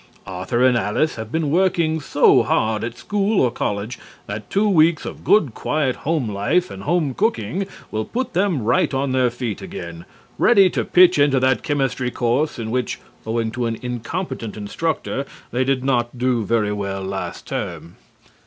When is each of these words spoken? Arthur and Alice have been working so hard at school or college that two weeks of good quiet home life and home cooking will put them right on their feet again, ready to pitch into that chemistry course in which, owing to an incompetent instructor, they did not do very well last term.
Arthur 0.25 0.63
and 0.65 0.75
Alice 0.75 1.13
have 1.13 1.31
been 1.31 1.51
working 1.51 1.99
so 1.99 2.41
hard 2.41 2.83
at 2.83 2.97
school 2.97 3.39
or 3.39 3.51
college 3.51 3.99
that 4.25 4.49
two 4.49 4.67
weeks 4.67 5.05
of 5.05 5.23
good 5.23 5.53
quiet 5.53 5.97
home 5.97 6.27
life 6.27 6.71
and 6.71 6.81
home 6.81 7.13
cooking 7.13 7.67
will 7.91 8.03
put 8.05 8.33
them 8.33 8.63
right 8.63 8.95
on 8.95 9.11
their 9.11 9.29
feet 9.29 9.61
again, 9.61 10.05
ready 10.39 10.71
to 10.71 10.83
pitch 10.83 11.19
into 11.19 11.39
that 11.39 11.61
chemistry 11.61 12.09
course 12.09 12.57
in 12.57 12.71
which, 12.71 12.99
owing 13.27 13.51
to 13.51 13.67
an 13.67 13.77
incompetent 13.83 14.57
instructor, 14.57 15.23
they 15.51 15.63
did 15.63 15.83
not 15.83 16.17
do 16.17 16.43
very 16.43 16.73
well 16.73 17.03
last 17.03 17.45
term. 17.45 17.95